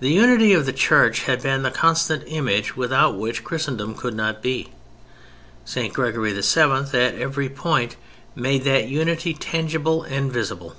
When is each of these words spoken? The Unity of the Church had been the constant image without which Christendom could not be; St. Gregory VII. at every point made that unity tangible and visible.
The 0.00 0.10
Unity 0.10 0.52
of 0.52 0.66
the 0.66 0.72
Church 0.74 1.20
had 1.22 1.42
been 1.42 1.62
the 1.62 1.70
constant 1.70 2.24
image 2.26 2.76
without 2.76 3.16
which 3.16 3.42
Christendom 3.42 3.94
could 3.94 4.12
not 4.12 4.42
be; 4.42 4.68
St. 5.64 5.94
Gregory 5.94 6.34
VII. 6.34 6.42
at 6.60 7.14
every 7.14 7.48
point 7.48 7.96
made 8.34 8.64
that 8.64 8.88
unity 8.90 9.32
tangible 9.32 10.02
and 10.02 10.30
visible. 10.30 10.76